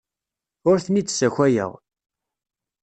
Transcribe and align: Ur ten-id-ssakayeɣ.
Ur 0.69 0.77
ten-id-ssakayeɣ. 0.85 1.71